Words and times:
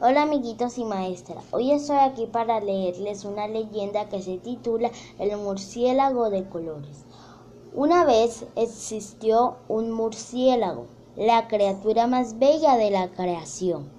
Hola 0.00 0.22
amiguitos 0.22 0.78
y 0.78 0.84
maestra, 0.84 1.42
hoy 1.50 1.72
estoy 1.72 1.96
aquí 1.96 2.26
para 2.26 2.60
leerles 2.60 3.24
una 3.24 3.48
leyenda 3.48 4.08
que 4.08 4.22
se 4.22 4.38
titula 4.38 4.92
El 5.18 5.36
murciélago 5.38 6.30
de 6.30 6.48
colores. 6.48 7.04
Una 7.74 8.04
vez 8.04 8.46
existió 8.54 9.56
un 9.66 9.90
murciélago, 9.90 10.86
la 11.16 11.48
criatura 11.48 12.06
más 12.06 12.38
bella 12.38 12.76
de 12.76 12.92
la 12.92 13.08
creación. 13.08 13.90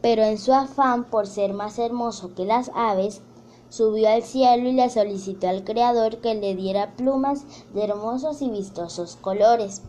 Pero 0.00 0.22
en 0.22 0.38
su 0.38 0.54
afán 0.54 1.04
por 1.04 1.26
ser 1.26 1.52
más 1.52 1.78
hermoso 1.78 2.34
que 2.34 2.46
las 2.46 2.70
aves, 2.74 3.20
subió 3.68 4.08
al 4.08 4.22
cielo 4.22 4.66
y 4.66 4.72
le 4.72 4.88
solicitó 4.88 5.50
al 5.50 5.62
Creador 5.62 6.22
que 6.22 6.36
le 6.36 6.54
diera 6.54 6.96
plumas 6.96 7.44
de 7.74 7.84
hermosos 7.84 8.40
y 8.40 8.48
vistosos 8.48 9.16
colores. 9.16 9.82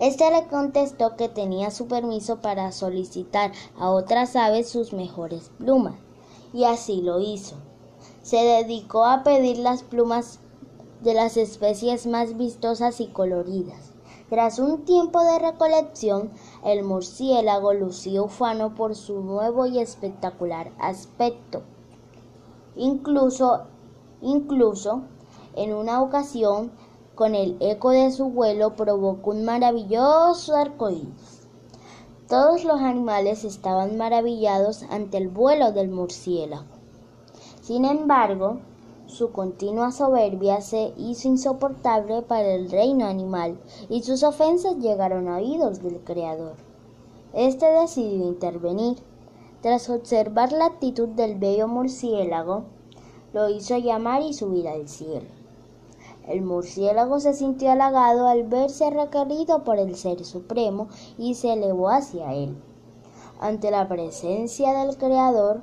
Este 0.00 0.30
le 0.30 0.46
contestó 0.48 1.16
que 1.16 1.28
tenía 1.28 1.70
su 1.70 1.86
permiso 1.86 2.40
para 2.40 2.72
solicitar 2.72 3.52
a 3.78 3.90
otras 3.90 4.36
aves 4.36 4.68
sus 4.68 4.92
mejores 4.92 5.50
plumas, 5.58 5.94
y 6.52 6.64
así 6.64 7.02
lo 7.02 7.20
hizo. 7.20 7.56
Se 8.22 8.38
dedicó 8.38 9.04
a 9.04 9.22
pedir 9.22 9.58
las 9.58 9.82
plumas 9.82 10.40
de 11.02 11.14
las 11.14 11.36
especies 11.36 12.06
más 12.06 12.36
vistosas 12.36 13.00
y 13.00 13.06
coloridas. 13.06 13.92
Tras 14.28 14.58
un 14.58 14.84
tiempo 14.84 15.22
de 15.22 15.38
recolección, 15.38 16.30
el 16.62 16.84
murciélago 16.84 17.72
lució 17.72 18.24
ufano 18.24 18.74
por 18.74 18.94
su 18.94 19.20
nuevo 19.20 19.64
y 19.66 19.78
espectacular 19.78 20.70
aspecto. 20.78 21.62
Incluso, 22.76 23.62
incluso, 24.20 25.02
en 25.56 25.72
una 25.72 26.02
ocasión 26.02 26.72
con 27.18 27.34
el 27.34 27.56
eco 27.58 27.90
de 27.90 28.12
su 28.12 28.26
vuelo 28.26 28.76
provocó 28.76 29.32
un 29.32 29.44
maravilloso 29.44 30.54
arcoíris. 30.54 31.48
Todos 32.28 32.62
los 32.62 32.80
animales 32.80 33.42
estaban 33.42 33.96
maravillados 33.96 34.84
ante 34.84 35.18
el 35.18 35.26
vuelo 35.26 35.72
del 35.72 35.90
murciélago. 35.90 36.68
Sin 37.60 37.84
embargo, 37.84 38.60
su 39.06 39.32
continua 39.32 39.90
soberbia 39.90 40.60
se 40.60 40.92
hizo 40.96 41.26
insoportable 41.26 42.22
para 42.22 42.54
el 42.54 42.70
reino 42.70 43.06
animal 43.06 43.58
y 43.88 44.04
sus 44.04 44.22
ofensas 44.22 44.76
llegaron 44.76 45.26
a 45.26 45.38
oídos 45.38 45.82
del 45.82 45.98
Creador. 46.04 46.54
Este 47.32 47.66
decidió 47.66 48.28
intervenir. 48.28 48.98
Tras 49.60 49.90
observar 49.90 50.52
la 50.52 50.66
actitud 50.66 51.08
del 51.08 51.34
bello 51.36 51.66
murciélago, 51.66 52.66
lo 53.32 53.48
hizo 53.48 53.76
llamar 53.76 54.22
y 54.22 54.34
subir 54.34 54.68
al 54.68 54.88
cielo. 54.88 55.37
El 56.28 56.42
murciélago 56.42 57.20
se 57.20 57.32
sintió 57.32 57.70
halagado 57.70 58.28
al 58.28 58.44
verse 58.44 58.90
requerido 58.90 59.64
por 59.64 59.78
el 59.78 59.96
Ser 59.96 60.26
Supremo 60.26 60.88
y 61.16 61.34
se 61.34 61.54
elevó 61.54 61.88
hacia 61.88 62.34
él. 62.34 62.54
Ante 63.40 63.70
la 63.70 63.88
presencia 63.88 64.74
del 64.74 64.98
Creador, 64.98 65.62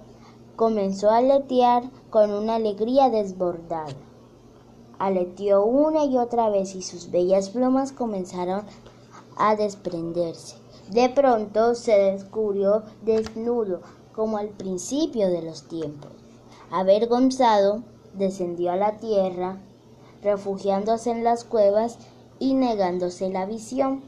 comenzó 0.55 1.11
a 1.11 1.17
aletear 1.17 1.83
con 2.09 2.31
una 2.31 2.55
alegría 2.55 3.11
desbordada. 3.11 3.93
Aleteó 4.97 5.63
una 5.65 6.05
y 6.05 6.17
otra 6.17 6.49
vez 6.49 6.73
y 6.73 6.81
sus 6.81 7.11
bellas 7.11 7.49
plumas 7.49 7.91
comenzaron 7.91 8.63
a 9.37 9.55
desprenderse. 9.55 10.55
De 10.89 11.09
pronto 11.09 11.75
se 11.75 11.91
descubrió 11.91 12.81
desnudo 13.03 13.81
como 14.15 14.37
al 14.37 14.49
principio 14.49 15.27
de 15.27 15.43
los 15.43 15.67
tiempos. 15.67 16.11
Avergonzado, 16.71 17.83
descendió 18.15 18.71
a 18.71 18.77
la 18.77 18.97
tierra 18.97 19.59
refugiándose 20.25 21.11
en 21.11 21.23
las 21.23 21.45
cuevas 21.45 21.99
y 22.39 22.55
negándose 22.55 23.29
la 23.29 23.45
visión. 23.45 24.03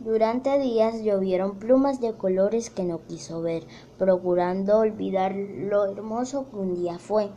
Durante 0.00 0.58
días 0.58 1.02
llovieron 1.02 1.58
plumas 1.58 2.00
de 2.00 2.12
colores 2.12 2.68
que 2.68 2.82
no 2.82 3.00
quiso 3.06 3.40
ver, 3.40 3.62
procurando 3.96 4.78
olvidar 4.78 5.34
lo 5.34 5.86
hermoso 5.86 6.50
que 6.50 6.56
un 6.56 6.74
día 6.74 6.98
fue. 6.98 7.30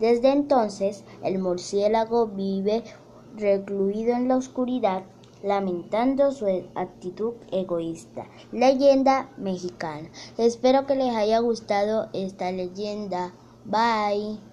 Desde 0.00 0.32
entonces 0.32 1.04
el 1.22 1.38
murciélago 1.38 2.26
vive 2.26 2.82
recluido 3.36 4.16
en 4.16 4.26
la 4.26 4.36
oscuridad, 4.36 5.04
lamentando 5.44 6.32
su 6.32 6.46
actitud 6.74 7.34
egoísta. 7.52 8.26
Leyenda 8.50 9.30
mexicana. 9.36 10.08
Espero 10.38 10.86
que 10.86 10.96
les 10.96 11.14
haya 11.14 11.38
gustado 11.40 12.08
esta 12.14 12.50
leyenda. 12.50 13.32
Bye. 13.64 14.47